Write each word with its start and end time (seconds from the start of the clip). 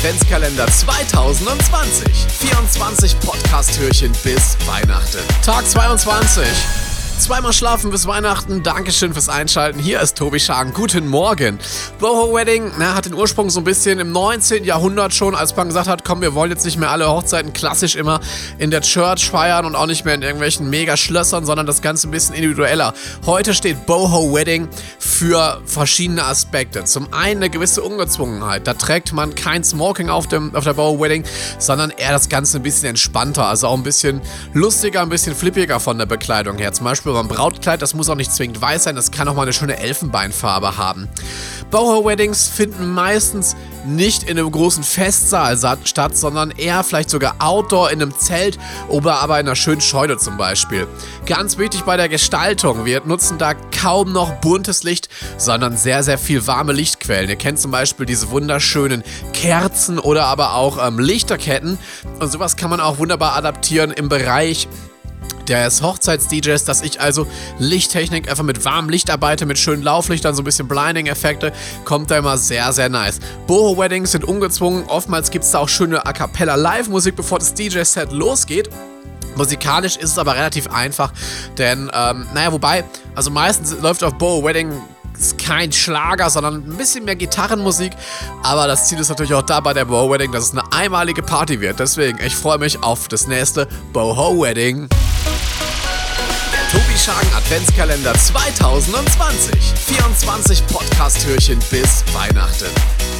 Adventskalender 0.00 0.66
2020. 0.66 2.06
24 2.38 3.20
Podcast-Türchen 3.20 4.10
bis 4.24 4.56
Weihnachten. 4.66 5.20
Tag 5.44 5.68
22. 5.68 6.89
Zweimal 7.20 7.52
schlafen 7.52 7.90
bis 7.90 8.06
Weihnachten. 8.06 8.62
Dankeschön 8.62 9.12
fürs 9.12 9.28
Einschalten. 9.28 9.78
Hier 9.78 10.00
ist 10.00 10.16
Tobi 10.16 10.40
Schagen. 10.40 10.72
Guten 10.72 11.06
Morgen. 11.06 11.58
Boho 11.98 12.34
Wedding 12.34 12.72
na, 12.78 12.94
hat 12.94 13.04
den 13.04 13.12
Ursprung 13.12 13.50
so 13.50 13.60
ein 13.60 13.64
bisschen 13.64 13.98
im 13.98 14.10
19. 14.10 14.64
Jahrhundert 14.64 15.12
schon, 15.12 15.34
als 15.34 15.54
man 15.54 15.68
gesagt 15.68 15.86
hat, 15.86 16.02
komm, 16.02 16.22
wir 16.22 16.34
wollen 16.34 16.50
jetzt 16.50 16.64
nicht 16.64 16.78
mehr 16.78 16.90
alle 16.90 17.10
Hochzeiten 17.10 17.52
klassisch 17.52 17.94
immer 17.94 18.20
in 18.56 18.70
der 18.70 18.80
Church 18.80 19.28
feiern 19.28 19.66
und 19.66 19.76
auch 19.76 19.86
nicht 19.86 20.06
mehr 20.06 20.14
in 20.14 20.22
irgendwelchen 20.22 20.70
Mega-Schlössern, 20.70 21.44
sondern 21.44 21.66
das 21.66 21.82
Ganze 21.82 22.08
ein 22.08 22.10
bisschen 22.10 22.34
individueller. 22.34 22.94
Heute 23.26 23.52
steht 23.52 23.84
Boho 23.84 24.34
Wedding 24.34 24.68
für 24.98 25.60
verschiedene 25.66 26.24
Aspekte. 26.24 26.84
Zum 26.84 27.12
einen 27.12 27.42
eine 27.42 27.50
gewisse 27.50 27.82
Ungezwungenheit. 27.82 28.66
Da 28.66 28.72
trägt 28.72 29.12
man 29.12 29.34
kein 29.34 29.62
Smoking 29.62 30.08
auf, 30.08 30.26
dem, 30.26 30.54
auf 30.54 30.64
der 30.64 30.72
Boho 30.72 30.98
Wedding, 30.98 31.24
sondern 31.58 31.90
eher 31.90 32.12
das 32.12 32.30
Ganze 32.30 32.58
ein 32.58 32.62
bisschen 32.62 32.88
entspannter. 32.88 33.46
Also 33.46 33.68
auch 33.68 33.76
ein 33.76 33.82
bisschen 33.82 34.22
lustiger, 34.54 35.02
ein 35.02 35.10
bisschen 35.10 35.36
flippiger 35.36 35.80
von 35.80 35.98
der 35.98 36.06
Bekleidung 36.06 36.56
her. 36.56 36.72
Zum 36.72 36.86
Beispiel 36.86 37.09
beim 37.12 37.28
Brautkleid, 37.28 37.82
das 37.82 37.94
muss 37.94 38.08
auch 38.08 38.14
nicht 38.14 38.32
zwingend 38.32 38.60
weiß 38.60 38.84
sein, 38.84 38.96
das 38.96 39.10
kann 39.10 39.28
auch 39.28 39.34
mal 39.34 39.42
eine 39.42 39.52
schöne 39.52 39.78
Elfenbeinfarbe 39.78 40.76
haben. 40.76 41.08
Boho-Weddings 41.70 42.48
finden 42.48 42.92
meistens 42.92 43.56
nicht 43.86 44.24
in 44.24 44.38
einem 44.38 44.50
großen 44.50 44.82
Festsaal 44.82 45.56
statt, 45.84 46.16
sondern 46.16 46.50
eher 46.50 46.82
vielleicht 46.84 47.10
sogar 47.10 47.36
outdoor 47.38 47.90
in 47.90 48.02
einem 48.02 48.16
Zelt 48.18 48.58
oder 48.88 49.20
aber 49.20 49.38
in 49.40 49.46
einer 49.46 49.56
schönen 49.56 49.80
Scheune 49.80 50.18
zum 50.18 50.36
Beispiel. 50.36 50.86
Ganz 51.26 51.58
wichtig 51.58 51.82
bei 51.82 51.96
der 51.96 52.08
Gestaltung, 52.08 52.84
wir 52.84 53.02
nutzen 53.04 53.38
da 53.38 53.54
kaum 53.54 54.12
noch 54.12 54.32
buntes 54.40 54.82
Licht, 54.82 55.08
sondern 55.38 55.76
sehr, 55.76 56.02
sehr 56.02 56.18
viel 56.18 56.46
warme 56.46 56.72
Lichtquellen. 56.72 57.30
Ihr 57.30 57.36
kennt 57.36 57.60
zum 57.60 57.70
Beispiel 57.70 58.06
diese 58.06 58.30
wunderschönen 58.30 59.02
Kerzen 59.32 59.98
oder 59.98 60.26
aber 60.26 60.54
auch 60.54 60.84
ähm, 60.84 60.98
Lichterketten 60.98 61.78
und 62.18 62.32
sowas 62.32 62.56
kann 62.56 62.70
man 62.70 62.80
auch 62.80 62.98
wunderbar 62.98 63.36
adaptieren 63.36 63.90
im 63.90 64.08
Bereich 64.08 64.68
des 65.58 65.82
Hochzeits-DJs, 65.82 66.64
dass 66.64 66.82
ich 66.82 67.00
also 67.00 67.26
Lichttechnik 67.58 68.28
einfach 68.30 68.44
mit 68.44 68.64
warmem 68.64 68.90
Licht 68.90 69.10
arbeite, 69.10 69.46
mit 69.46 69.58
schönen 69.58 69.82
Lauflichtern, 69.82 70.34
so 70.34 70.42
ein 70.42 70.44
bisschen 70.44 70.68
Blinding-Effekte, 70.68 71.52
kommt 71.84 72.10
da 72.10 72.18
immer 72.18 72.38
sehr, 72.38 72.72
sehr 72.72 72.88
nice. 72.88 73.20
Boho-Weddings 73.46 74.12
sind 74.12 74.24
ungezwungen, 74.24 74.84
oftmals 74.86 75.30
gibt 75.30 75.44
es 75.44 75.50
da 75.50 75.58
auch 75.58 75.68
schöne 75.68 76.04
A 76.06 76.12
Cappella 76.12 76.54
Live-Musik, 76.54 77.16
bevor 77.16 77.38
das 77.38 77.54
DJ-Set 77.54 78.12
losgeht. 78.12 78.70
Musikalisch 79.36 79.96
ist 79.96 80.10
es 80.10 80.18
aber 80.18 80.34
relativ 80.34 80.68
einfach, 80.68 81.12
denn, 81.56 81.90
ähm, 81.94 82.26
naja, 82.34 82.52
wobei, 82.52 82.84
also 83.14 83.30
meistens 83.30 83.76
läuft 83.80 84.02
auf 84.02 84.14
Boho 84.14 84.44
Wedding 84.44 84.72
kein 85.38 85.72
Schlager, 85.72 86.30
sondern 86.30 86.54
ein 86.66 86.76
bisschen 86.76 87.04
mehr 87.04 87.16
Gitarrenmusik. 87.16 87.92
Aber 88.42 88.66
das 88.66 88.88
Ziel 88.88 88.98
ist 88.98 89.08
natürlich 89.08 89.34
auch 89.34 89.42
da 89.42 89.60
bei 89.60 89.74
der 89.74 89.84
Boho 89.84 90.10
Wedding, 90.10 90.32
dass 90.32 90.44
es 90.44 90.52
eine 90.52 90.72
einmalige 90.72 91.22
Party 91.22 91.60
wird. 91.60 91.78
Deswegen, 91.78 92.18
ich 92.24 92.34
freue 92.34 92.58
mich 92.58 92.82
auf 92.82 93.08
das 93.08 93.26
nächste 93.26 93.68
Boho 93.92 94.40
Wedding. 94.42 94.88
Tobi 97.00 97.12
Schagen 97.12 97.32
Adventskalender 97.34 98.14
2020. 98.14 99.52
24 99.86 100.66
Podcast-Türchen 100.66 101.58
bis 101.70 102.04
Weihnachten. 102.12 103.19